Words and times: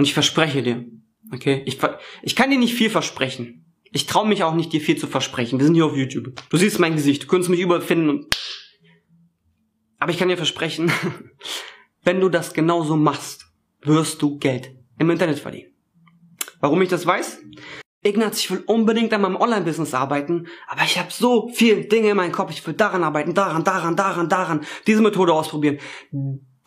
Und 0.00 0.06
ich 0.06 0.14
verspreche 0.14 0.62
dir, 0.62 0.86
okay, 1.30 1.62
ich, 1.66 1.76
ich 2.22 2.34
kann 2.34 2.50
dir 2.50 2.58
nicht 2.58 2.72
viel 2.72 2.88
versprechen. 2.88 3.66
Ich 3.92 4.06
traue 4.06 4.26
mich 4.26 4.42
auch 4.42 4.54
nicht, 4.54 4.72
dir 4.72 4.80
viel 4.80 4.96
zu 4.96 5.06
versprechen. 5.06 5.58
Wir 5.58 5.66
sind 5.66 5.74
hier 5.74 5.84
auf 5.84 5.94
YouTube. 5.94 6.32
Du 6.48 6.56
siehst 6.56 6.78
mein 6.78 6.96
Gesicht, 6.96 7.24
du 7.24 7.26
könntest 7.26 7.50
mich 7.50 7.60
überall 7.60 7.82
finden. 7.82 8.08
Und 8.08 8.34
Aber 9.98 10.10
ich 10.10 10.16
kann 10.16 10.30
dir 10.30 10.38
versprechen, 10.38 10.90
wenn 12.02 12.18
du 12.18 12.30
das 12.30 12.54
genauso 12.54 12.96
machst, 12.96 13.52
wirst 13.82 14.22
du 14.22 14.38
Geld 14.38 14.74
im 14.98 15.10
Internet 15.10 15.38
verdienen. 15.38 15.74
Warum 16.60 16.80
ich 16.80 16.88
das 16.88 17.04
weiß? 17.04 17.42
Ignaz, 18.02 18.38
ich 18.38 18.50
will 18.50 18.64
unbedingt 18.66 19.12
an 19.12 19.20
meinem 19.20 19.36
Online-Business 19.36 19.92
arbeiten, 19.92 20.46
aber 20.66 20.84
ich 20.84 20.98
habe 20.98 21.12
so 21.12 21.50
viel 21.50 21.84
Dinge 21.88 22.08
in 22.08 22.16
meinem 22.16 22.32
Kopf. 22.32 22.52
Ich 22.52 22.66
will 22.66 22.72
daran 22.72 23.04
arbeiten, 23.04 23.34
daran, 23.34 23.64
daran, 23.64 23.96
daran, 23.96 24.30
daran, 24.30 24.64
diese 24.86 25.02
Methode 25.02 25.34
ausprobieren, 25.34 25.78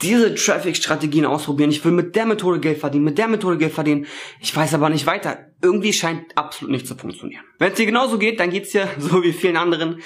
diese 0.02 0.36
Traffic-Strategien 0.36 1.26
ausprobieren. 1.26 1.70
Ich 1.70 1.84
will 1.86 1.92
mit 1.92 2.16
der 2.16 2.26
Methode 2.26 2.60
Geld 2.60 2.80
verdienen, 2.80 3.06
mit 3.06 3.18
der 3.18 3.28
Methode 3.28 3.58
Geld 3.58 3.74
verdienen. 3.74 4.06
Ich 4.42 4.56
weiß 4.56 4.74
aber 4.74 4.90
nicht 4.90 5.06
weiter. 5.06 5.48
Irgendwie 5.62 5.94
scheint 5.94 6.38
absolut 6.38 6.72
nicht 6.72 6.88
zu 6.88 6.96
funktionieren. 6.96 7.44
Wenn 7.60 7.72
es 7.72 7.78
dir 7.78 7.86
genauso 7.86 8.18
geht, 8.18 8.40
dann 8.40 8.50
geht's 8.50 8.72
dir 8.72 8.88
so 8.98 9.24
wie 9.24 9.34
vielen 9.34 9.58
anderen 9.58 10.02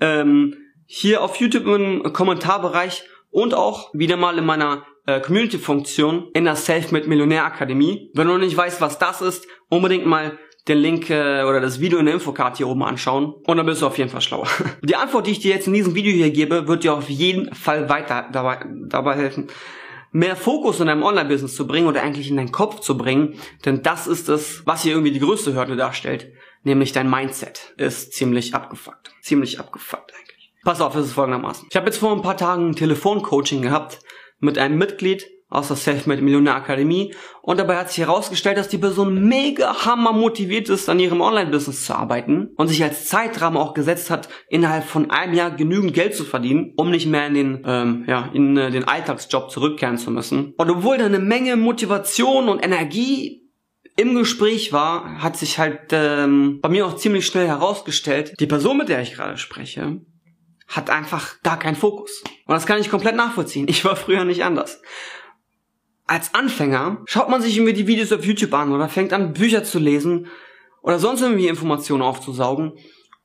ähm, 0.00 0.56
hier 0.86 1.22
auf 1.22 1.36
YouTube 1.36 1.66
im 1.66 2.12
Kommentarbereich 2.12 3.04
und 3.30 3.54
auch 3.54 3.92
wieder 3.92 4.16
mal 4.16 4.38
in 4.38 4.46
meiner 4.46 4.86
äh, 5.06 5.20
Community-Funktion 5.20 6.30
in 6.34 6.44
der 6.44 6.56
Selfmade 6.56 7.08
Millionär 7.08 7.44
Akademie. 7.44 8.10
Wenn 8.14 8.26
du 8.26 8.34
noch 8.34 8.40
nicht 8.40 8.56
weißt, 8.56 8.80
was 8.80 8.98
das 8.98 9.20
ist, 9.20 9.46
unbedingt 9.68 10.06
mal 10.06 10.38
den 10.68 10.78
Link 10.78 11.10
äh, 11.10 11.42
oder 11.42 11.60
das 11.60 11.80
Video 11.80 11.98
in 11.98 12.06
der 12.06 12.14
Infocard 12.14 12.56
hier 12.56 12.68
oben 12.68 12.82
anschauen 12.82 13.34
und 13.46 13.56
dann 13.56 13.66
bist 13.66 13.82
du 13.82 13.86
auf 13.86 13.98
jeden 13.98 14.10
Fall 14.10 14.20
schlauer. 14.20 14.48
Die 14.82 14.96
Antwort, 14.96 15.26
die 15.26 15.32
ich 15.32 15.40
dir 15.40 15.54
jetzt 15.54 15.66
in 15.66 15.74
diesem 15.74 15.94
Video 15.94 16.12
hier 16.12 16.30
gebe, 16.30 16.66
wird 16.66 16.84
dir 16.84 16.94
auf 16.94 17.08
jeden 17.08 17.54
Fall 17.54 17.88
weiter 17.88 18.28
dabei, 18.32 18.64
dabei 18.88 19.14
helfen, 19.14 19.48
mehr 20.12 20.34
Fokus 20.34 20.80
in 20.80 20.86
deinem 20.86 21.02
Online-Business 21.02 21.54
zu 21.54 21.66
bringen 21.66 21.86
oder 21.86 22.02
eigentlich 22.02 22.30
in 22.30 22.36
deinen 22.36 22.52
Kopf 22.52 22.80
zu 22.80 22.96
bringen, 22.96 23.38
denn 23.64 23.82
das 23.82 24.06
ist 24.06 24.28
es, 24.28 24.66
was 24.66 24.82
hier 24.82 24.92
irgendwie 24.92 25.12
die 25.12 25.20
größte 25.20 25.54
Hürde 25.54 25.76
darstellt, 25.76 26.32
nämlich 26.64 26.92
dein 26.92 27.10
Mindset 27.10 27.74
ist 27.76 28.12
ziemlich 28.14 28.54
abgefuckt. 28.54 29.10
Ziemlich 29.22 29.60
abgefuckt 29.60 30.12
eigentlich. 30.14 30.52
Pass 30.64 30.80
auf, 30.80 30.96
es 30.96 31.06
ist 31.06 31.12
folgendermaßen. 31.12 31.68
Ich 31.70 31.76
habe 31.76 31.86
jetzt 31.86 31.98
vor 31.98 32.12
ein 32.12 32.22
paar 32.22 32.36
Tagen 32.36 32.70
ein 32.70 32.76
Telefoncoaching 32.76 33.62
gehabt 33.62 34.00
mit 34.40 34.58
einem 34.58 34.78
Mitglied 34.78 35.26
aus 35.48 35.68
der 35.68 35.76
Selfmade 35.76 36.22
Millionär 36.22 36.56
Akademie 36.56 37.14
und 37.40 37.60
dabei 37.60 37.76
hat 37.76 37.88
sich 37.88 37.98
herausgestellt, 37.98 38.58
dass 38.58 38.68
die 38.68 38.78
Person 38.78 39.28
mega 39.28 39.84
hammer 39.84 40.12
motiviert 40.12 40.68
ist, 40.68 40.88
an 40.88 40.98
ihrem 40.98 41.20
Online-Business 41.20 41.86
zu 41.86 41.94
arbeiten 41.94 42.48
und 42.56 42.66
sich 42.66 42.82
als 42.82 43.06
Zeitrahmen 43.06 43.56
auch 43.56 43.72
gesetzt 43.72 44.10
hat, 44.10 44.28
innerhalb 44.48 44.84
von 44.84 45.10
einem 45.10 45.34
Jahr 45.34 45.52
genügend 45.52 45.94
Geld 45.94 46.16
zu 46.16 46.24
verdienen, 46.24 46.72
um 46.76 46.90
nicht 46.90 47.06
mehr 47.06 47.28
in 47.28 47.34
den, 47.34 47.62
ähm, 47.64 48.04
ja, 48.08 48.28
in 48.32 48.56
äh, 48.56 48.72
den 48.72 48.88
Alltagsjob 48.88 49.50
zurückkehren 49.50 49.98
zu 49.98 50.10
müssen. 50.10 50.52
Und 50.56 50.70
obwohl 50.70 50.98
da 50.98 51.06
eine 51.06 51.20
Menge 51.20 51.56
Motivation 51.56 52.48
und 52.48 52.64
Energie 52.64 53.42
im 53.96 54.16
Gespräch 54.16 54.72
war, 54.72 55.22
hat 55.22 55.36
sich 55.36 55.60
halt 55.60 55.92
ähm, 55.92 56.58
bei 56.60 56.68
mir 56.68 56.86
auch 56.86 56.96
ziemlich 56.96 57.24
schnell 57.24 57.46
herausgestellt, 57.46 58.34
die 58.40 58.46
Person, 58.46 58.78
mit 58.78 58.88
der 58.88 59.00
ich 59.00 59.14
gerade 59.14 59.38
spreche, 59.38 60.00
hat 60.66 60.90
einfach 60.90 61.40
gar 61.42 61.58
keinen 61.58 61.76
Fokus. 61.76 62.24
Und 62.46 62.52
das 62.52 62.66
kann 62.66 62.80
ich 62.80 62.90
komplett 62.90 63.14
nachvollziehen. 63.14 63.68
Ich 63.68 63.84
war 63.84 63.94
früher 63.94 64.24
nicht 64.24 64.42
anders 64.42 64.80
als 66.06 66.34
Anfänger 66.34 67.02
schaut 67.06 67.28
man 67.28 67.42
sich 67.42 67.56
irgendwie 67.56 67.72
die 67.72 67.86
Videos 67.86 68.12
auf 68.12 68.24
YouTube 68.24 68.54
an 68.54 68.72
oder 68.72 68.88
fängt 68.88 69.12
an, 69.12 69.32
Bücher 69.32 69.64
zu 69.64 69.78
lesen 69.78 70.28
oder 70.82 70.98
sonst 70.98 71.22
irgendwie 71.22 71.48
Informationen 71.48 72.02
aufzusaugen. 72.02 72.72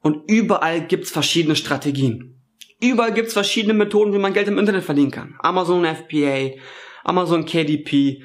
Und 0.01 0.29
überall 0.29 0.81
gibt's 0.81 1.11
verschiedene 1.11 1.55
Strategien. 1.55 2.41
Überall 2.81 3.13
gibt's 3.13 3.33
verschiedene 3.33 3.75
Methoden, 3.75 4.13
wie 4.13 4.17
man 4.17 4.33
Geld 4.33 4.47
im 4.47 4.57
Internet 4.57 4.83
verdienen 4.83 5.11
kann. 5.11 5.35
Amazon 5.39 5.85
FBA, 5.85 6.55
Amazon 7.03 7.45
KDP, 7.45 8.23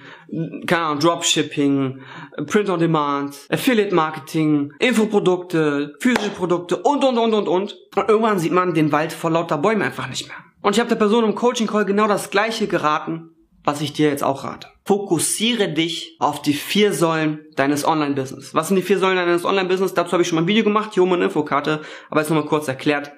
keine 0.67 0.83
Ahnung, 0.83 1.01
Dropshipping, 1.01 2.01
Print 2.47 2.71
on 2.71 2.79
Demand, 2.79 3.37
Affiliate 3.51 3.95
Marketing, 3.95 4.73
Infoprodukte, 4.79 5.95
physische 6.01 6.31
Produkte 6.31 6.79
und, 6.79 7.05
und, 7.05 7.19
und, 7.19 7.35
und, 7.35 7.49
und. 7.49 7.77
Und 7.95 8.09
irgendwann 8.09 8.39
sieht 8.39 8.53
man 8.53 8.73
den 8.73 8.93
Wald 8.93 9.13
vor 9.13 9.31
lauter 9.31 9.59
Bäumen 9.59 9.83
einfach 9.83 10.09
nicht 10.09 10.29
mehr. 10.29 10.37
Und 10.63 10.75
ich 10.75 10.81
habe 10.81 10.89
der 10.89 10.97
Person 10.97 11.25
im 11.25 11.35
Coaching 11.35 11.67
Call 11.67 11.85
genau 11.85 12.09
das 12.09 12.31
gleiche 12.31 12.67
geraten 12.67 13.36
was 13.67 13.81
ich 13.81 13.93
dir 13.93 14.09
jetzt 14.09 14.23
auch 14.23 14.45
rate. 14.45 14.69
Fokussiere 14.85 15.69
dich 15.69 16.17
auf 16.21 16.41
die 16.41 16.55
vier 16.55 16.93
Säulen 16.93 17.45
deines 17.57 17.87
Online-Business. 17.87 18.55
Was 18.55 18.69
sind 18.69 18.77
die 18.77 18.83
vier 18.83 18.99
Säulen 18.99 19.17
deines 19.17 19.45
Online-Business? 19.45 19.93
Dazu 19.93 20.13
habe 20.13 20.23
ich 20.23 20.29
schon 20.29 20.37
mal 20.37 20.43
ein 20.43 20.49
Video 20.49 20.63
gemacht, 20.63 20.95
hier 20.95 21.03
oben 21.03 21.15
eine 21.15 21.25
Infokarte, 21.25 21.83
aber 22.09 22.21
jetzt 22.21 22.31
nochmal 22.31 22.47
kurz 22.47 22.69
erklärt. 22.69 23.13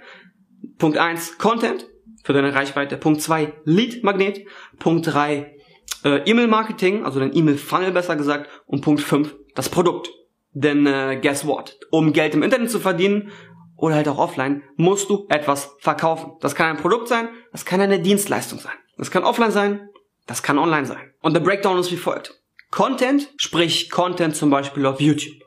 Punkt 0.79 0.97
eins 0.97 1.37
Content 1.37 1.87
für 2.25 2.33
deine 2.33 2.55
Reichweite. 2.55 2.97
Punkt 2.97 3.21
zwei 3.21 3.53
Lead-Magnet. 3.65 4.47
Punkt 4.79 5.07
drei 5.07 5.55
äh, 6.03 6.23
E-Mail-Marketing, 6.25 7.05
also 7.05 7.21
dein 7.21 7.37
E-Mail-Funnel 7.37 7.93
besser 7.93 8.17
gesagt. 8.17 8.49
Und 8.65 8.81
Punkt 8.81 9.03
fünf 9.03 9.37
das 9.55 9.69
Produkt. 9.69 10.09
Denn 10.53 10.87
äh, 10.87 11.21
guess 11.21 11.47
what? 11.47 11.79
Um 11.91 12.15
Geld 12.15 12.33
im 12.33 12.43
Internet 12.43 12.71
zu 12.71 12.81
verdienen 12.81 13.31
oder 13.77 13.97
halt 13.97 14.09
auch 14.09 14.19
offline, 14.19 14.63
musst 14.77 15.11
du 15.11 15.27
etwas 15.29 15.77
verkaufen. 15.81 16.33
Das 16.41 16.55
kann 16.55 16.69
ein 16.71 16.83
Produkt 16.83 17.07
sein, 17.07 17.29
das 17.53 17.67
kann 17.67 17.83
eine 17.83 18.01
Dienstleistung 18.01 18.59
sein. 18.59 18.73
Das 18.97 19.11
kann 19.11 19.23
offline 19.23 19.53
sein, 19.53 19.89
das 20.29 20.43
kann 20.45 20.59
online 20.59 20.87
sein. 20.87 21.13
Und 21.21 21.33
der 21.33 21.41
Breakdown 21.41 21.79
ist 21.79 21.91
wie 21.91 21.97
folgt. 21.97 22.41
Content, 22.71 23.33
sprich 23.39 23.91
Content 23.91 24.37
zum 24.37 24.51
Beispiel 24.51 24.87
auf 24.87 25.01
YouTube. 25.01 25.43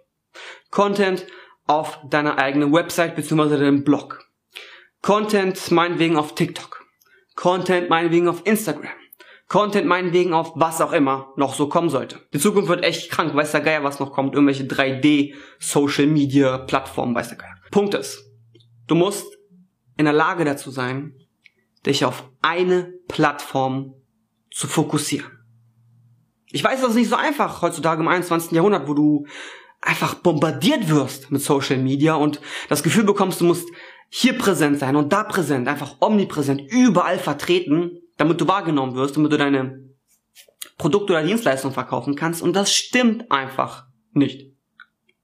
Content 0.71 1.25
auf 1.67 1.99
deiner 2.09 2.37
eigenen 2.39 2.73
Website 2.73 3.15
bzw. 3.15 3.57
deinem 3.57 3.83
Blog. 3.83 4.25
Content 5.01 5.71
meinetwegen 5.71 6.17
auf 6.17 6.35
TikTok. 6.35 6.83
Content 7.35 7.89
meinetwegen 7.89 8.27
auf 8.27 8.41
Instagram. 8.45 8.91
Content 9.47 9.85
meinetwegen 9.85 10.33
auf 10.33 10.53
was 10.55 10.81
auch 10.81 10.93
immer 10.93 11.31
noch 11.35 11.53
so 11.53 11.69
kommen 11.69 11.89
sollte. 11.89 12.19
Die 12.33 12.39
Zukunft 12.39 12.69
wird 12.69 12.83
echt 12.83 13.11
krank, 13.11 13.35
weiß 13.35 13.51
der 13.51 13.61
Geier, 13.61 13.83
was 13.83 13.99
noch 13.99 14.13
kommt. 14.13 14.33
Irgendwelche 14.33 14.63
3D 14.63 15.35
Social 15.59 16.07
Media 16.07 16.57
Plattformen, 16.57 17.13
weiß 17.13 17.29
der 17.29 17.37
Geier. 17.37 17.55
Punkt 17.69 17.93
ist, 17.93 18.23
du 18.87 18.95
musst 18.95 19.37
in 19.97 20.05
der 20.05 20.13
Lage 20.13 20.43
dazu 20.43 20.71
sein, 20.71 21.13
dich 21.85 22.03
auf 22.05 22.29
eine 22.41 22.93
Plattform 23.07 24.00
zu 24.51 24.67
fokussieren. 24.67 25.31
Ich 26.51 26.63
weiß, 26.63 26.81
das 26.81 26.91
ist 26.91 26.95
nicht 26.95 27.09
so 27.09 27.15
einfach 27.15 27.61
heutzutage 27.61 28.01
im 28.01 28.07
21. 28.07 28.51
Jahrhundert, 28.51 28.87
wo 28.87 28.93
du 28.93 29.25
einfach 29.81 30.15
bombardiert 30.15 30.89
wirst 30.89 31.31
mit 31.31 31.41
Social 31.41 31.77
Media 31.77 32.15
und 32.15 32.41
das 32.69 32.83
Gefühl 32.83 33.03
bekommst, 33.03 33.41
du 33.41 33.45
musst 33.45 33.67
hier 34.09 34.37
präsent 34.37 34.79
sein 34.79 34.95
und 34.95 35.13
da 35.13 35.23
präsent, 35.23 35.67
einfach 35.67 35.95
omnipräsent, 36.01 36.61
überall 36.69 37.17
vertreten, 37.17 38.01
damit 38.17 38.41
du 38.41 38.47
wahrgenommen 38.47 38.95
wirst, 38.95 39.15
damit 39.15 39.31
du 39.31 39.37
deine 39.37 39.79
Produkte 40.77 41.13
oder 41.13 41.23
Dienstleistungen 41.23 41.73
verkaufen 41.73 42.15
kannst. 42.15 42.41
Und 42.41 42.53
das 42.53 42.73
stimmt 42.73 43.31
einfach 43.31 43.85
nicht. 44.11 44.51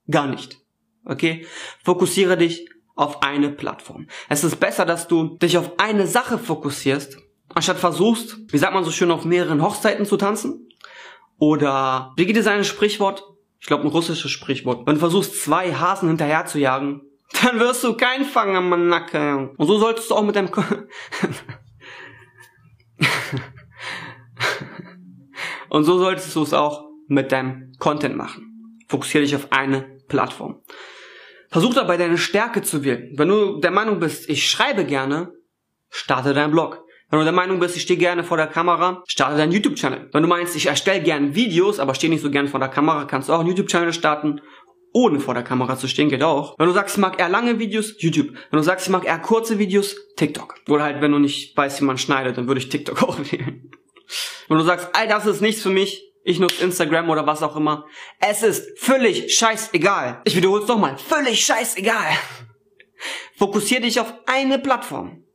Gar 0.09 0.27
nicht. 0.27 0.57
Okay? 1.03 1.45
Fokussiere 1.83 2.37
dich 2.37 2.69
auf 2.95 3.21
eine 3.21 3.49
Plattform. 3.49 4.07
Es 4.29 4.43
ist 4.43 4.59
besser, 4.59 4.85
dass 4.85 5.07
du 5.07 5.37
dich 5.37 5.57
auf 5.57 5.79
eine 5.79 6.07
Sache 6.07 6.37
fokussierst, 6.37 7.17
anstatt 7.53 7.77
versuchst, 7.77 8.37
wie 8.51 8.57
sagt 8.57 8.73
man 8.73 8.83
so 8.83 8.91
schön, 8.91 9.11
auf 9.11 9.25
mehreren 9.25 9.61
Hochzeiten 9.61 10.05
zu 10.05 10.17
tanzen? 10.17 10.69
Oder 11.37 12.13
wie 12.17 12.25
geht 12.25 12.37
es 12.37 12.47
ein 12.47 12.63
Sprichwort? 12.63 13.23
Ich 13.59 13.67
glaube 13.67 13.83
ein 13.83 13.89
russisches 13.89 14.31
Sprichwort. 14.31 14.87
Wenn 14.87 14.95
du 14.95 14.99
versuchst, 14.99 15.43
zwei 15.43 15.73
Hasen 15.73 16.07
hinterher 16.07 16.45
zu 16.45 16.59
jagen, 16.59 17.01
dann 17.43 17.59
wirst 17.59 17.83
du 17.83 17.93
keinen 17.95 18.25
fangen 18.25 18.55
am 18.55 18.87
Nacken. 18.87 19.49
Und 19.57 19.67
so 19.67 19.77
solltest 19.79 20.09
du 20.09 20.15
auch 20.15 20.23
mit 20.23 20.35
deinem 20.35 20.51
Ko 20.51 20.63
Und 25.69 25.83
so 25.83 25.99
solltest 25.99 26.33
du 26.35 26.43
es 26.43 26.53
auch 26.53 26.85
mit 27.07 27.31
deinem 27.31 27.73
Content 27.77 28.15
machen. 28.15 28.79
Fokussiere 28.87 29.23
dich 29.23 29.35
auf 29.35 29.51
eine 29.51 29.99
Plattform. 30.07 30.61
Versuch 31.49 31.73
dabei 31.73 31.97
deine 31.97 32.17
Stärke 32.17 32.61
zu 32.61 32.83
wählen. 32.83 33.13
Wenn 33.15 33.27
du 33.27 33.59
der 33.59 33.71
Meinung 33.71 33.99
bist, 33.99 34.29
ich 34.29 34.49
schreibe 34.49 34.85
gerne, 34.85 35.33
starte 35.89 36.33
deinen 36.33 36.51
Blog. 36.51 36.83
Wenn 37.09 37.19
du 37.19 37.25
der 37.25 37.33
Meinung 37.33 37.59
bist, 37.59 37.75
ich 37.75 37.83
stehe 37.83 37.97
gerne 37.97 38.23
vor 38.23 38.37
der 38.37 38.47
Kamera, 38.47 39.03
starte 39.07 39.37
deinen 39.37 39.51
YouTube-Channel. 39.51 40.09
Wenn 40.11 40.21
du 40.21 40.27
meinst, 40.27 40.55
ich 40.55 40.65
erstelle 40.67 41.01
gerne 41.01 41.35
Videos, 41.35 41.79
aber 41.79 41.95
stehe 41.95 42.11
nicht 42.11 42.21
so 42.21 42.29
gerne 42.29 42.49
vor 42.49 42.59
der 42.59 42.69
Kamera, 42.69 43.05
kannst 43.05 43.29
du 43.29 43.33
auch 43.33 43.39
einen 43.39 43.49
YouTube-Channel 43.49 43.93
starten 43.93 44.41
ohne 44.93 45.19
vor 45.19 45.35
der 45.35 45.43
Kamera 45.43 45.77
zu 45.77 45.87
stehen, 45.87 46.09
geht 46.09 46.23
auch. 46.23 46.57
Wenn 46.57 46.67
du 46.67 46.73
sagst, 46.73 46.95
ich 46.95 47.01
mag 47.01 47.19
eher 47.19 47.29
lange 47.29 47.59
Videos, 47.59 47.93
YouTube. 47.99 48.29
Wenn 48.49 48.57
du 48.57 48.63
sagst, 48.63 48.87
ich 48.87 48.91
mag 48.91 49.05
eher 49.05 49.19
kurze 49.19 49.59
Videos, 49.59 49.95
TikTok. 50.15 50.55
Oder 50.67 50.85
halt, 50.85 51.01
wenn 51.01 51.11
du 51.11 51.19
nicht 51.19 51.55
weißt, 51.55 51.81
wie 51.81 51.85
man 51.85 51.97
schneidet, 51.97 52.37
dann 52.37 52.47
würde 52.47 52.59
ich 52.59 52.69
TikTok 52.69 53.03
auch 53.07 53.19
wählen. 53.19 53.71
Wenn 54.47 54.57
du 54.57 54.63
sagst, 54.63 54.89
all 54.93 55.07
das 55.07 55.25
ist 55.25 55.41
nichts 55.41 55.61
für 55.61 55.69
mich, 55.69 56.03
ich 56.23 56.39
nutze 56.39 56.63
Instagram 56.63 57.09
oder 57.09 57.27
was 57.27 57.43
auch 57.43 57.55
immer. 57.55 57.85
Es 58.19 58.43
ist 58.43 58.79
völlig 58.79 59.37
scheißegal. 59.37 60.21
Ich 60.25 60.35
wiederhole 60.35 60.63
es 60.63 60.67
nochmal. 60.67 60.97
Völlig 60.97 61.45
scheißegal. 61.45 62.09
Fokussier 63.37 63.81
dich 63.81 63.99
auf 63.99 64.13
eine 64.25 64.57
Plattform. 64.57 65.26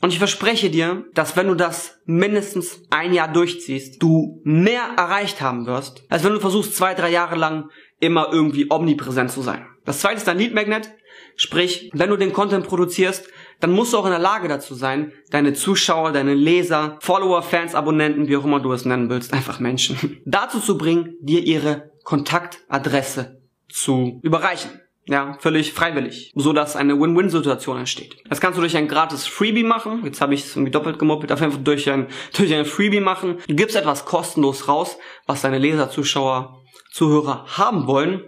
Und 0.00 0.12
ich 0.12 0.18
verspreche 0.18 0.70
dir, 0.70 1.04
dass 1.14 1.36
wenn 1.36 1.48
du 1.48 1.54
das 1.54 1.98
mindestens 2.04 2.82
ein 2.90 3.12
Jahr 3.12 3.32
durchziehst, 3.32 4.00
du 4.02 4.40
mehr 4.44 4.82
erreicht 4.96 5.40
haben 5.40 5.66
wirst, 5.66 6.04
als 6.08 6.24
wenn 6.24 6.32
du 6.32 6.40
versuchst, 6.40 6.76
zwei, 6.76 6.94
drei 6.94 7.10
Jahre 7.10 7.36
lang 7.36 7.70
immer 8.00 8.28
irgendwie 8.32 8.70
omnipräsent 8.70 9.30
zu 9.30 9.42
sein. 9.42 9.66
Das 9.84 10.00
zweite 10.00 10.16
ist 10.16 10.28
dein 10.28 10.38
Lead 10.38 10.54
Magnet. 10.54 10.90
Sprich, 11.34 11.90
wenn 11.94 12.10
du 12.10 12.16
den 12.16 12.32
Content 12.32 12.66
produzierst, 12.66 13.28
dann 13.60 13.72
musst 13.72 13.92
du 13.92 13.98
auch 13.98 14.04
in 14.04 14.10
der 14.10 14.20
Lage 14.20 14.48
dazu 14.48 14.74
sein, 14.74 15.12
deine 15.30 15.52
Zuschauer, 15.52 16.12
deine 16.12 16.34
Leser, 16.34 16.98
Follower, 17.00 17.42
Fans, 17.42 17.74
Abonnenten, 17.74 18.28
wie 18.28 18.36
auch 18.36 18.44
immer 18.44 18.60
du 18.60 18.72
es 18.72 18.84
nennen 18.84 19.08
willst, 19.08 19.32
einfach 19.32 19.58
Menschen, 19.58 20.20
dazu 20.26 20.60
zu 20.60 20.78
bringen, 20.78 21.14
dir 21.20 21.42
ihre 21.44 21.90
Kontaktadresse 22.04 23.40
zu 23.68 24.20
überreichen. 24.22 24.80
Ja, 25.08 25.38
völlig 25.40 25.72
freiwillig, 25.72 26.32
so 26.34 26.52
dass 26.52 26.76
eine 26.76 27.00
Win-Win-Situation 27.00 27.78
entsteht. 27.78 28.16
Das 28.28 28.42
kannst 28.42 28.58
du 28.58 28.60
durch 28.60 28.76
ein 28.76 28.88
gratis 28.88 29.26
Freebie 29.26 29.62
machen. 29.62 30.02
Jetzt 30.04 30.20
habe 30.20 30.34
ich 30.34 30.44
es 30.44 30.54
irgendwie 30.54 30.70
doppelt 30.70 30.98
gemoppelt. 30.98 31.32
Auf 31.32 31.40
jeden 31.40 31.52
Fall 31.52 31.62
durch 31.62 31.90
ein, 31.90 32.08
durch 32.36 32.52
ein 32.54 32.66
Freebie 32.66 33.00
machen. 33.00 33.38
Du 33.48 33.54
gibst 33.54 33.74
etwas 33.74 34.04
kostenlos 34.04 34.68
raus, 34.68 34.98
was 35.26 35.40
deine 35.40 35.58
Leser, 35.58 35.90
Zuschauer, 35.90 36.62
Zuhörer 36.92 37.46
haben 37.56 37.86
wollen. 37.86 38.22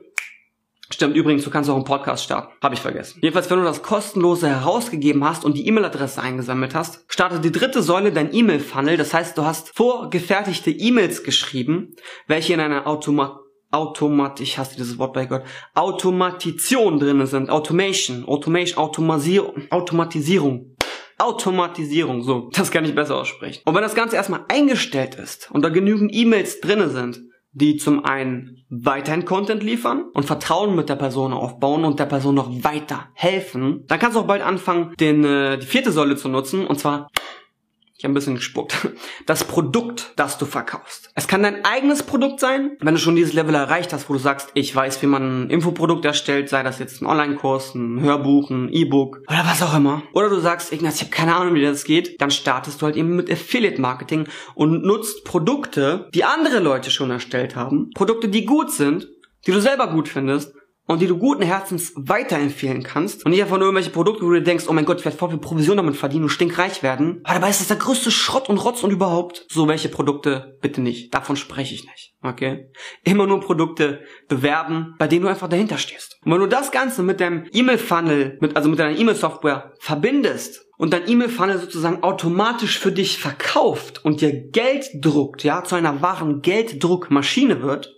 Stimmt 0.93 1.17
übrigens, 1.17 1.45
du 1.45 1.51
kannst 1.51 1.69
auch 1.69 1.77
einen 1.77 1.85
Podcast 1.85 2.25
starten. 2.25 2.53
Habe 2.63 2.75
ich 2.75 2.81
vergessen. 2.81 3.21
Jedenfalls, 3.23 3.49
wenn 3.51 3.59
du 3.59 3.65
das 3.65 3.83
kostenlose 3.83 4.49
herausgegeben 4.49 5.23
hast 5.23 5.45
und 5.45 5.57
die 5.57 5.69
E-Mail-Adresse 5.69 6.21
eingesammelt 6.21 6.75
hast, 6.75 7.05
startet 7.09 7.45
die 7.45 7.53
dritte 7.53 7.83
Säule 7.83 8.11
dein 8.11 8.35
E-Mail-Funnel. 8.35 8.97
Das 8.97 9.15
heißt, 9.15 9.39
du 9.39 9.45
hast 9.45 9.77
vorgefertigte 9.77 10.71
E-Mails 10.71 11.23
geschrieben, 11.23 11.95
welche 12.27 12.55
in 12.55 12.61
einer 12.61 12.87
Automat 12.89 13.37
Automat, 13.71 14.41
ich 14.41 14.59
hasse 14.59 14.77
dieses 14.77 14.99
Wort 14.99 15.13
bei 15.13 15.27
Gott, 15.27 15.43
Automatisation 15.75 16.99
drinnen 16.99 17.27
sind, 17.27 17.51
Automation, 17.51 18.25
Automation, 18.27 18.79
Automatisierung, 18.79 19.63
Automatisierung. 19.71 20.77
Automatisierung, 21.19 22.23
so, 22.23 22.49
das 22.53 22.71
kann 22.71 22.85
ich 22.85 22.95
besser 22.95 23.17
aussprechen. 23.17 23.61
Und 23.67 23.75
wenn 23.75 23.83
das 23.83 23.95
Ganze 23.95 24.17
erstmal 24.17 24.45
eingestellt 24.49 25.17
ist 25.17 25.51
und 25.53 25.63
da 25.63 25.69
genügend 25.69 26.15
E-Mails 26.15 26.61
drinnen 26.61 26.91
sind, 26.91 27.21
die 27.53 27.77
zum 27.77 28.05
einen 28.05 28.65
weiterhin 28.71 29.25
Content 29.25 29.63
liefern 29.63 30.05
und 30.15 30.25
Vertrauen 30.25 30.77
mit 30.77 30.89
der 30.89 30.97
Person 30.97 31.33
aufbauen 31.33 31.85
und 31.85 31.99
der 31.99 32.07
Person 32.07 32.37
noch 32.37 32.49
weiter 32.65 33.09
helfen, 33.15 33.85
dann 33.89 33.99
kannst 33.99 34.17
du 34.17 34.21
auch 34.21 34.27
bald 34.27 34.43
anfangen, 34.43 34.95
den, 35.01 35.25
äh, 35.25 35.59
die 35.59 35.67
vierte 35.67 35.93
Säule 35.93 36.17
zu 36.17 36.29
nutzen, 36.29 36.67
und 36.67 36.79
zwar 36.79 37.09
ich 38.01 38.05
habe 38.05 38.13
ein 38.13 38.15
bisschen 38.15 38.37
gespuckt. 38.37 38.89
Das 39.27 39.45
Produkt, 39.45 40.15
das 40.17 40.39
du 40.39 40.47
verkaufst. 40.47 41.11
Es 41.15 41.29
kann 41.29 41.43
dein 41.43 41.65
eigenes 41.67 42.03
Produkt 42.03 42.41
sein, 42.41 42.79
wenn 42.81 42.95
du 42.95 43.01
schon 43.01 43.15
dieses 43.15 43.35
Level 43.35 43.55
erreicht 43.55 43.93
hast, 43.93 44.09
wo 44.09 44.15
du 44.15 44.19
sagst, 44.19 44.49
ich 44.55 44.75
weiß, 44.75 45.03
wie 45.03 45.07
man 45.07 45.45
ein 45.45 45.51
Infoprodukt 45.51 46.07
erstellt, 46.07 46.49
sei 46.49 46.63
das 46.63 46.79
jetzt 46.79 47.03
ein 47.03 47.07
Online-Kurs, 47.07 47.75
ein 47.75 48.01
Hörbuch, 48.01 48.49
ein 48.49 48.71
E-Book 48.73 49.21
oder 49.29 49.45
was 49.45 49.63
auch 49.63 49.77
immer. 49.77 50.03
Oder 50.15 50.31
du 50.31 50.41
sagst, 50.41 50.73
Ignaz, 50.73 50.97
ich 50.97 51.03
habe 51.03 51.11
keine 51.11 51.37
Ahnung, 51.37 51.55
wie 51.55 51.63
das 51.63 51.85
geht. 51.85 52.21
Dann 52.21 52.31
startest 52.31 52.81
du 52.81 52.87
halt 52.87 52.97
eben 52.97 53.15
mit 53.15 53.31
Affiliate-Marketing 53.31 54.27
und 54.55 54.83
nutzt 54.83 55.25
Produkte, 55.25 56.09
die 56.15 56.25
andere 56.25 56.59
Leute 56.59 56.91
schon 56.91 57.11
erstellt 57.11 57.55
haben. 57.55 57.91
Produkte, 57.95 58.29
die 58.29 58.47
gut 58.47 58.73
sind, 58.73 59.09
die 59.47 59.53
du 59.53 59.61
selber 59.61 59.89
gut 59.89 60.09
findest 60.09 60.55
und 60.91 61.01
die 61.01 61.07
du 61.07 61.19
guten 61.19 61.45
Herzens 61.45 61.93
weiterempfehlen 61.95 62.83
kannst 62.83 63.25
und 63.25 63.31
nicht 63.31 63.41
einfach 63.41 63.59
nur 63.59 63.67
irgendwelche 63.67 63.91
Produkte, 63.91 64.25
wo 64.25 64.31
du 64.31 64.43
denkst, 64.43 64.65
oh 64.67 64.73
mein 64.73 64.85
Gott, 64.85 64.99
ich 64.99 65.05
werde 65.05 65.17
voll 65.17 65.31
viel 65.31 65.39
Provision 65.39 65.77
damit 65.77 65.95
verdienen 65.95 66.25
und 66.25 66.31
stinkreich 66.31 66.83
werden. 66.83 67.21
Aber 67.23 67.35
dabei 67.35 67.51
ist 67.51 67.61
das 67.61 67.69
der 67.69 67.77
größte 67.77 68.11
Schrott 68.11 68.49
und 68.49 68.59
Rotz 68.59 68.83
und 68.83 68.91
überhaupt. 68.91 69.47
So 69.49 69.69
welche 69.69 69.89
Produkte 69.89 70.59
bitte 70.61 70.81
nicht. 70.81 71.15
Davon 71.15 71.37
spreche 71.37 71.77
ich 71.77 71.85
nicht. 71.85 72.17
Okay? 72.23 72.73
Immer 73.05 73.29
nur 73.29 73.39
Produkte 73.39 74.01
bewerben, 74.27 74.97
bei 74.99 75.07
denen 75.07 75.23
du 75.23 75.29
einfach 75.29 75.47
dahinter 75.47 75.79
stehst. 75.79 76.19
Und 76.25 76.33
wenn 76.33 76.41
du 76.41 76.49
das 76.49 76.73
Ganze 76.73 77.05
mit 77.05 77.21
deinem 77.21 77.47
E-Mail-Funnel, 77.53 78.39
mit, 78.41 78.57
also 78.57 78.69
mit 78.69 78.81
deiner 78.81 78.99
E-Mail-Software 78.99 79.75
verbindest 79.79 80.67
und 80.77 80.93
dein 80.93 81.09
E-Mail-Funnel 81.09 81.61
sozusagen 81.61 82.03
automatisch 82.03 82.81
für 82.81 82.91
dich 82.91 83.19
verkauft 83.19 84.05
und 84.05 84.23
dir 84.23 84.49
Geld 84.51 84.87
druckt, 85.01 85.45
ja, 85.45 85.63
zu 85.63 85.77
einer 85.77 86.03
wahren 86.03 86.43
Gelddruckmaschine 86.43 87.63
wird, 87.63 87.95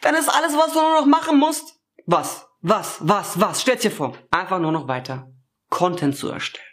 dann 0.00 0.14
ist 0.14 0.30
alles, 0.30 0.56
was 0.56 0.72
du 0.72 0.80
nur 0.80 1.00
noch 1.00 1.06
machen 1.06 1.38
musst, 1.38 1.79
was? 2.10 2.46
Was? 2.60 2.98
Was? 3.00 3.40
Was? 3.40 3.62
Stell's 3.62 3.82
dir 3.82 3.90
vor. 3.90 4.16
Einfach 4.30 4.58
nur 4.58 4.72
noch 4.72 4.88
weiter 4.88 5.32
Content 5.68 6.16
zu 6.16 6.28
erstellen. 6.28 6.66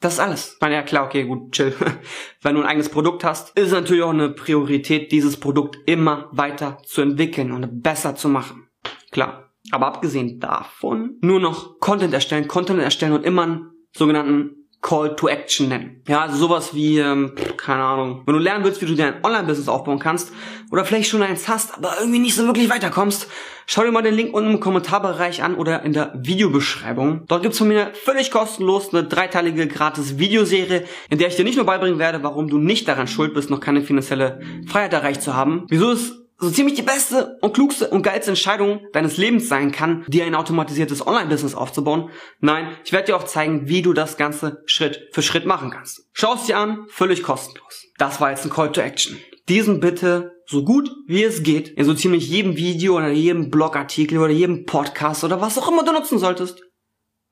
Das 0.00 0.14
ist 0.14 0.20
alles. 0.20 0.52
Ich 0.54 0.60
meine, 0.60 0.74
ja 0.74 0.82
klar, 0.82 1.04
okay, 1.04 1.24
gut, 1.24 1.52
chill. 1.52 1.74
Wenn 2.42 2.54
du 2.54 2.62
ein 2.62 2.66
eigenes 2.66 2.88
Produkt 2.88 3.24
hast, 3.24 3.56
ist 3.56 3.66
es 3.66 3.72
natürlich 3.72 4.02
auch 4.02 4.10
eine 4.10 4.30
Priorität, 4.30 5.12
dieses 5.12 5.38
Produkt 5.38 5.78
immer 5.86 6.28
weiter 6.32 6.78
zu 6.84 7.02
entwickeln 7.02 7.52
und 7.52 7.82
besser 7.82 8.14
zu 8.14 8.28
machen. 8.28 8.68
Klar. 9.10 9.52
Aber 9.72 9.86
abgesehen 9.86 10.38
davon, 10.38 11.18
nur 11.22 11.40
noch 11.40 11.80
Content 11.80 12.14
erstellen, 12.14 12.46
Content 12.46 12.80
erstellen 12.80 13.12
und 13.12 13.24
immer 13.24 13.42
einen 13.42 13.70
sogenannten 13.92 14.65
Call 14.86 15.16
to 15.16 15.26
Action 15.26 15.68
nennen. 15.68 16.00
Ja, 16.06 16.20
also 16.20 16.36
sowas 16.36 16.72
wie, 16.72 17.00
ähm, 17.00 17.32
keine 17.56 17.82
Ahnung, 17.82 18.22
wenn 18.24 18.34
du 18.34 18.38
lernen 18.40 18.64
willst, 18.64 18.80
wie 18.80 18.86
du 18.86 18.94
dir 18.94 19.06
ein 19.06 19.24
Online-Business 19.24 19.68
aufbauen 19.68 19.98
kannst 19.98 20.32
oder 20.70 20.84
vielleicht 20.84 21.10
schon 21.10 21.22
eins 21.22 21.48
hast, 21.48 21.76
aber 21.76 21.94
irgendwie 21.98 22.20
nicht 22.20 22.36
so 22.36 22.46
wirklich 22.46 22.70
weiterkommst, 22.70 23.26
schau 23.66 23.82
dir 23.82 23.90
mal 23.90 24.02
den 24.02 24.14
Link 24.14 24.32
unten 24.32 24.52
im 24.52 24.60
Kommentarbereich 24.60 25.42
an 25.42 25.56
oder 25.56 25.82
in 25.82 25.92
der 25.92 26.12
Videobeschreibung. 26.16 27.24
Dort 27.26 27.42
gibt's 27.42 27.58
von 27.58 27.66
mir 27.66 27.90
völlig 27.94 28.30
kostenlos 28.30 28.94
eine 28.94 29.02
dreiteilige 29.02 29.66
gratis 29.66 30.18
Videoserie, 30.18 30.84
in 31.10 31.18
der 31.18 31.26
ich 31.26 31.36
dir 31.36 31.44
nicht 31.44 31.56
nur 31.56 31.66
beibringen 31.66 31.98
werde, 31.98 32.22
warum 32.22 32.48
du 32.48 32.58
nicht 32.58 32.86
daran 32.86 33.08
schuld 33.08 33.34
bist, 33.34 33.50
noch 33.50 33.58
keine 33.58 33.82
finanzielle 33.82 34.38
Freiheit 34.68 34.92
erreicht 34.92 35.20
zu 35.20 35.34
haben, 35.34 35.64
wieso 35.68 35.90
es 35.90 36.25
so 36.38 36.50
ziemlich 36.50 36.74
die 36.74 36.82
beste 36.82 37.38
und 37.40 37.54
klugste 37.54 37.88
und 37.88 38.02
geilste 38.02 38.30
Entscheidung 38.30 38.80
deines 38.92 39.16
Lebens 39.16 39.48
sein 39.48 39.72
kann, 39.72 40.04
dir 40.08 40.26
ein 40.26 40.34
automatisiertes 40.34 41.06
Online-Business 41.06 41.54
aufzubauen. 41.54 42.10
Nein, 42.40 42.76
ich 42.84 42.92
werde 42.92 43.06
dir 43.06 43.16
auch 43.16 43.24
zeigen, 43.24 43.68
wie 43.68 43.82
du 43.82 43.92
das 43.92 44.16
Ganze 44.16 44.62
Schritt 44.66 45.08
für 45.12 45.22
Schritt 45.22 45.46
machen 45.46 45.70
kannst. 45.70 46.08
Schau 46.12 46.34
es 46.34 46.44
dir 46.44 46.58
an, 46.58 46.84
völlig 46.88 47.22
kostenlos. 47.22 47.86
Das 47.98 48.20
war 48.20 48.30
jetzt 48.30 48.44
ein 48.44 48.50
Call 48.50 48.72
to 48.72 48.80
Action. 48.80 49.18
Diesen 49.48 49.80
bitte 49.80 50.32
so 50.46 50.64
gut 50.64 50.90
wie 51.06 51.24
es 51.24 51.42
geht 51.42 51.68
in 51.68 51.84
so 51.84 51.94
ziemlich 51.94 52.28
jedem 52.28 52.56
Video 52.56 52.96
oder 52.96 53.08
jedem 53.08 53.50
Blogartikel 53.50 54.18
oder 54.18 54.32
jedem 54.32 54.64
Podcast 54.64 55.24
oder 55.24 55.40
was 55.40 55.58
auch 55.58 55.68
immer 55.70 55.84
du 55.84 55.92
nutzen 55.92 56.18
solltest, 56.18 56.62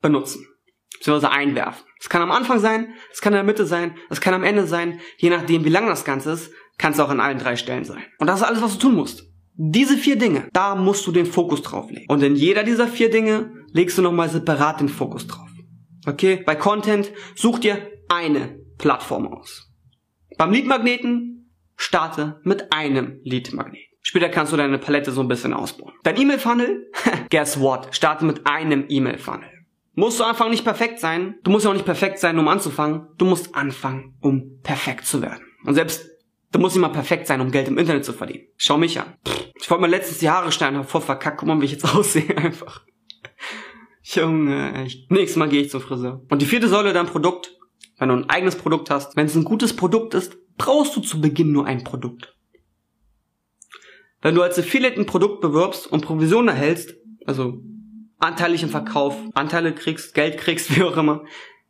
benutzen. 0.01 0.47
Beziehungsweise 0.97 1.31
einwerfen. 1.31 1.83
Es 1.99 2.09
kann 2.09 2.21
am 2.21 2.31
Anfang 2.31 2.59
sein, 2.59 2.93
es 3.11 3.21
kann 3.21 3.33
in 3.33 3.37
der 3.37 3.43
Mitte 3.43 3.65
sein, 3.65 3.97
es 4.09 4.21
kann 4.21 4.33
am 4.33 4.43
Ende 4.43 4.65
sein, 4.65 4.99
je 5.17 5.29
nachdem 5.29 5.65
wie 5.65 5.69
lang 5.69 5.87
das 5.87 6.05
Ganze 6.05 6.31
ist, 6.31 6.51
kann 6.77 6.93
es 6.93 6.99
auch 6.99 7.09
an 7.09 7.19
allen 7.19 7.39
drei 7.39 7.55
Stellen 7.55 7.85
sein. 7.85 8.03
Und 8.19 8.27
das 8.27 8.41
ist 8.41 8.45
alles, 8.45 8.61
was 8.61 8.73
du 8.73 8.87
tun 8.87 8.95
musst. 8.95 9.23
Diese 9.53 9.97
vier 9.97 10.17
Dinge, 10.17 10.49
da 10.51 10.75
musst 10.75 11.07
du 11.07 11.11
den 11.11 11.25
Fokus 11.25 11.61
drauf 11.61 11.89
legen. 11.89 12.05
Und 12.09 12.21
in 12.21 12.35
jeder 12.35 12.63
dieser 12.63 12.87
vier 12.87 13.09
Dinge 13.09 13.51
legst 13.71 13.97
du 13.97 14.01
nochmal 14.01 14.29
separat 14.29 14.81
den 14.81 14.89
Fokus 14.89 15.27
drauf. 15.27 15.49
Okay? 16.05 16.43
Bei 16.45 16.55
Content 16.55 17.11
such 17.35 17.59
dir 17.59 17.77
eine 18.09 18.59
Plattform 18.77 19.27
aus. 19.27 19.71
Beim 20.37 20.51
Leadmagneten 20.51 21.51
starte 21.77 22.41
mit 22.43 22.73
einem 22.73 23.19
Leadmagneten. 23.23 23.85
Später 24.01 24.29
kannst 24.29 24.53
du 24.53 24.57
deine 24.57 24.77
Palette 24.77 25.11
so 25.11 25.21
ein 25.21 25.27
bisschen 25.27 25.53
ausbauen. 25.53 25.93
Dein 26.03 26.19
E-Mail-Funnel? 26.19 26.91
Guess 27.29 27.59
what? 27.59 27.95
Starte 27.95 28.25
mit 28.25 28.45
einem 28.45 28.85
E-Mail-Funnel. 28.87 29.49
Musst 29.93 30.19
du 30.19 30.25
anfangen 30.25 30.51
nicht 30.51 30.65
perfekt 30.65 30.99
sein. 30.99 31.35
Du 31.43 31.51
musst 31.51 31.63
ja 31.63 31.71
auch 31.71 31.75
nicht 31.75 31.85
perfekt 31.85 32.19
sein, 32.19 32.37
um 32.37 32.47
anzufangen. 32.47 33.07
Du 33.17 33.25
musst 33.25 33.55
anfangen, 33.55 34.15
um 34.19 34.59
perfekt 34.61 35.05
zu 35.05 35.21
werden. 35.21 35.43
Und 35.65 35.73
selbst 35.73 36.07
da 36.55 36.61
muss 36.61 36.73
mal 36.77 36.87
perfekt 36.87 37.27
sein, 37.27 37.41
um 37.41 37.51
Geld 37.51 37.67
im 37.67 37.77
Internet 37.77 38.05
zu 38.05 38.13
verdienen. 38.13 38.45
Schau 38.55 38.77
mich 38.77 38.97
an. 38.97 39.17
Ich 39.59 39.69
wollte 39.69 39.81
mir 39.81 39.89
letztens 39.89 40.19
die 40.19 40.29
Haare 40.29 40.53
schneiden, 40.53 40.79
hab 40.79 40.89
voll 40.89 41.01
verkackt. 41.01 41.39
Guck 41.39 41.49
mal, 41.49 41.59
wie 41.59 41.65
ich 41.65 41.73
jetzt 41.73 41.83
aussehe 41.95 42.37
einfach. 42.37 42.85
Junge, 44.01 44.73
echt. 44.85 45.11
Nächstes 45.11 45.35
Mal 45.35 45.49
gehe 45.49 45.63
ich 45.63 45.69
zum 45.69 45.81
Friseur. 45.81 46.21
Und 46.29 46.41
die 46.41 46.45
vierte 46.45 46.69
Säule 46.69 46.93
dein 46.93 47.07
Produkt. 47.07 47.53
Wenn 47.97 48.07
du 48.07 48.15
ein 48.15 48.29
eigenes 48.29 48.55
Produkt 48.55 48.89
hast, 48.89 49.17
wenn 49.17 49.25
es 49.25 49.35
ein 49.35 49.43
gutes 49.43 49.75
Produkt 49.75 50.13
ist, 50.13 50.37
brauchst 50.55 50.95
du 50.95 51.01
zu 51.01 51.19
Beginn 51.19 51.51
nur 51.51 51.65
ein 51.65 51.83
Produkt. 51.83 52.33
Wenn 54.21 54.35
du 54.35 54.41
als 54.41 54.57
Affiliate 54.57 54.97
ein 54.97 55.05
Produkt 55.05 55.41
bewirbst 55.41 55.91
und 55.91 56.05
Provision 56.05 56.47
erhältst, 56.47 56.95
also 57.25 57.61
anteilig 58.17 58.63
im 58.63 58.69
Verkauf, 58.69 59.17
Anteile 59.33 59.75
kriegst, 59.75 60.13
Geld 60.13 60.37
kriegst, 60.37 60.73
wie 60.77 60.83
auch 60.83 60.95
immer, 60.95 61.25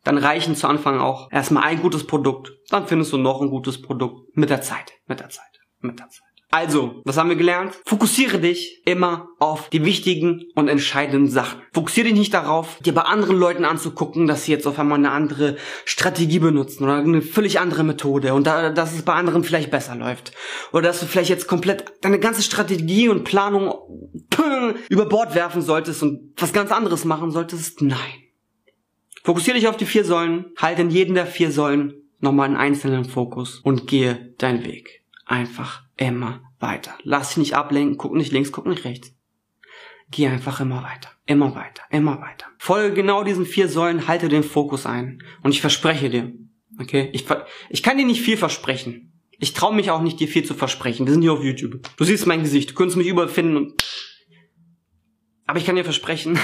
dann 0.06 0.18
reichen 0.18 0.54
zu 0.54 0.68
Anfang 0.68 1.00
auch 1.00 1.32
erstmal 1.32 1.64
ein 1.64 1.82
gutes 1.82 2.06
Produkt. 2.06 2.52
Dann 2.70 2.86
findest 2.86 3.12
du 3.12 3.18
noch 3.18 3.42
ein 3.42 3.50
gutes 3.50 3.82
Produkt 3.82 4.36
mit 4.36 4.50
der 4.50 4.62
Zeit, 4.62 4.92
mit 5.06 5.18
der 5.18 5.30
Zeit, 5.30 5.60
mit 5.80 5.98
der 5.98 6.08
Zeit. 6.08 6.22
Also, 6.52 7.02
was 7.04 7.16
haben 7.16 7.28
wir 7.28 7.36
gelernt? 7.36 7.74
Fokussiere 7.84 8.38
dich 8.38 8.82
immer 8.86 9.26
auf 9.40 9.68
die 9.68 9.84
wichtigen 9.84 10.44
und 10.54 10.68
entscheidenden 10.68 11.28
Sachen. 11.28 11.60
Fokussiere 11.74 12.06
dich 12.06 12.16
nicht 12.16 12.34
darauf, 12.34 12.78
dir 12.78 12.94
bei 12.94 13.02
anderen 13.02 13.36
Leuten 13.36 13.64
anzugucken, 13.64 14.28
dass 14.28 14.44
sie 14.44 14.52
jetzt 14.52 14.68
auf 14.68 14.78
einmal 14.78 14.98
eine 14.98 15.10
andere 15.10 15.56
Strategie 15.84 16.38
benutzen 16.38 16.84
oder 16.84 16.98
eine 16.98 17.20
völlig 17.20 17.58
andere 17.58 17.82
Methode 17.82 18.32
und 18.32 18.46
da, 18.46 18.70
dass 18.70 18.94
es 18.94 19.02
bei 19.02 19.14
anderen 19.14 19.42
vielleicht 19.42 19.72
besser 19.72 19.96
läuft. 19.96 20.32
Oder 20.72 20.82
dass 20.82 21.00
du 21.00 21.06
vielleicht 21.06 21.30
jetzt 21.30 21.48
komplett 21.48 21.92
deine 22.02 22.20
ganze 22.20 22.42
Strategie 22.42 23.08
und 23.08 23.24
Planung 23.24 23.74
über 24.88 25.06
Bord 25.06 25.34
werfen 25.34 25.62
solltest 25.62 26.04
und 26.04 26.32
was 26.36 26.52
ganz 26.52 26.70
anderes 26.70 27.04
machen 27.04 27.32
solltest. 27.32 27.82
Nein. 27.82 28.25
Fokussiere 29.26 29.56
dich 29.56 29.66
auf 29.66 29.76
die 29.76 29.86
vier 29.86 30.04
Säulen, 30.04 30.52
halte 30.56 30.82
in 30.82 30.90
jedem 30.90 31.16
der 31.16 31.26
vier 31.26 31.50
Säulen 31.50 31.94
nochmal 32.20 32.46
einen 32.46 32.56
einzelnen 32.56 33.04
Fokus 33.04 33.58
und 33.58 33.88
gehe 33.88 34.32
deinen 34.38 34.64
Weg. 34.64 35.02
Einfach 35.24 35.82
immer 35.96 36.44
weiter. 36.60 36.94
Lass 37.02 37.30
dich 37.30 37.38
nicht 37.38 37.54
ablenken, 37.54 37.96
guck 37.96 38.14
nicht 38.14 38.30
links, 38.30 38.52
guck 38.52 38.66
nicht 38.66 38.84
rechts. 38.84 39.12
Geh 40.12 40.28
einfach 40.28 40.60
immer 40.60 40.84
weiter, 40.84 41.10
immer 41.26 41.56
weiter, 41.56 41.82
immer 41.90 42.20
weiter. 42.20 42.46
Folge 42.58 42.94
genau 42.94 43.24
diesen 43.24 43.46
vier 43.46 43.68
Säulen, 43.68 44.06
halte 44.06 44.28
den 44.28 44.44
Fokus 44.44 44.86
ein. 44.86 45.20
Und 45.42 45.50
ich 45.50 45.60
verspreche 45.60 46.08
dir, 46.08 46.32
okay, 46.80 47.10
ich, 47.12 47.26
ich 47.70 47.82
kann 47.82 47.98
dir 47.98 48.06
nicht 48.06 48.22
viel 48.22 48.36
versprechen. 48.36 49.12
Ich 49.40 49.54
traue 49.54 49.74
mich 49.74 49.90
auch 49.90 50.02
nicht, 50.02 50.20
dir 50.20 50.28
viel 50.28 50.44
zu 50.44 50.54
versprechen. 50.54 51.04
Wir 51.04 51.12
sind 51.12 51.22
hier 51.22 51.32
auf 51.32 51.42
YouTube. 51.42 51.80
Du 51.96 52.04
siehst 52.04 52.28
mein 52.28 52.44
Gesicht, 52.44 52.70
du 52.70 52.74
könntest 52.74 52.96
mich 52.96 53.08
überall 53.08 53.28
finden 53.28 53.56
und... 53.56 53.84
Aber 55.48 55.58
ich 55.58 55.66
kann 55.66 55.74
dir 55.74 55.82
versprechen, 55.82 56.38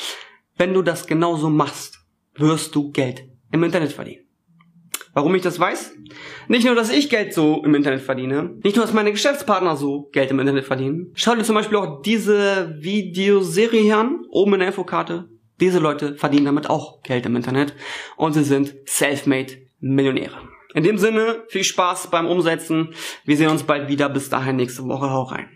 wenn 0.56 0.72
du 0.72 0.80
das 0.80 1.06
genauso 1.06 1.50
machst, 1.50 2.01
wirst 2.34 2.74
du 2.74 2.90
Geld 2.90 3.24
im 3.50 3.62
Internet 3.62 3.92
verdienen. 3.92 4.26
Warum 5.14 5.34
ich 5.34 5.42
das 5.42 5.60
weiß? 5.60 5.94
Nicht 6.48 6.64
nur, 6.64 6.74
dass 6.74 6.90
ich 6.90 7.10
Geld 7.10 7.34
so 7.34 7.62
im 7.64 7.74
Internet 7.74 8.00
verdiene, 8.00 8.54
nicht 8.64 8.76
nur, 8.76 8.84
dass 8.86 8.94
meine 8.94 9.12
Geschäftspartner 9.12 9.76
so 9.76 10.08
Geld 10.12 10.30
im 10.30 10.40
Internet 10.40 10.64
verdienen. 10.64 11.12
Schau 11.14 11.34
dir 11.34 11.44
zum 11.44 11.54
Beispiel 11.54 11.76
auch 11.76 12.00
diese 12.00 12.76
Videoserie 12.80 13.82
hier 13.82 13.98
an, 13.98 14.24
oben 14.30 14.54
in 14.54 14.60
der 14.60 14.68
Infokarte. 14.68 15.28
Diese 15.60 15.78
Leute 15.78 16.14
verdienen 16.16 16.46
damit 16.46 16.70
auch 16.70 17.02
Geld 17.02 17.26
im 17.26 17.36
Internet 17.36 17.74
und 18.16 18.32
sie 18.32 18.44
sind 18.44 18.74
Selfmade-Millionäre. 18.86 20.48
In 20.74 20.84
dem 20.84 20.96
Sinne, 20.96 21.44
viel 21.48 21.64
Spaß 21.64 22.08
beim 22.10 22.26
Umsetzen. 22.26 22.94
Wir 23.24 23.36
sehen 23.36 23.50
uns 23.50 23.62
bald 23.62 23.88
wieder. 23.88 24.08
Bis 24.08 24.30
dahin 24.30 24.56
nächste 24.56 24.84
Woche. 24.84 25.10
Hau 25.10 25.24
rein. 25.24 25.50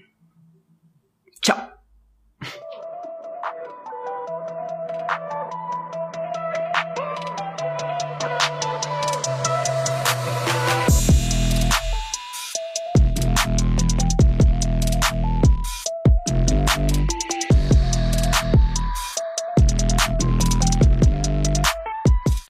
Ciao. 1.40 1.56